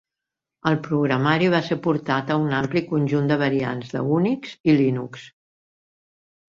[0.69, 5.33] El programari va ser portat a un ampli conjunt de variants de Unix i Linux.